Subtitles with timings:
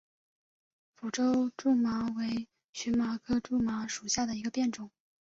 [0.95, 4.89] 福州苎麻为荨麻科苎麻属下的一个变种。